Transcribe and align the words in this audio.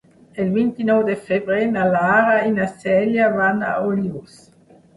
El 0.43 0.47
vint-i-nou 0.53 1.01
de 1.09 1.17
febrer 1.27 1.59
na 1.75 1.85
Lara 1.97 2.41
i 2.49 2.55
na 2.57 2.67
Cèlia 2.81 3.31
van 3.39 3.65
a 3.71 3.77
Olius. 3.93 4.43